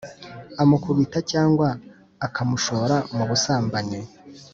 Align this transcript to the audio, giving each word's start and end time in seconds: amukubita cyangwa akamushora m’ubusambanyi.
amukubita 0.61 1.19
cyangwa 1.31 1.67
akamushora 2.25 2.95
m’ubusambanyi. 3.15 3.99